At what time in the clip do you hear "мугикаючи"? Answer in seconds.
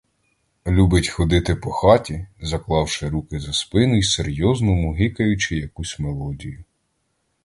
4.75-5.55